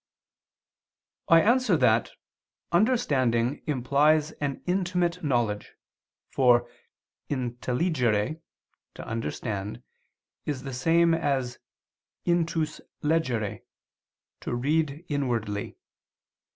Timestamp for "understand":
9.07-9.83